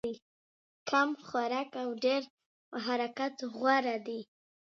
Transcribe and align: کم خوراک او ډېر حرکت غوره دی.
کم 0.89 1.09
خوراک 1.27 1.71
او 1.83 1.89
ډېر 2.03 2.21
حرکت 2.85 3.35
غوره 3.59 3.95
دی. 4.05 4.19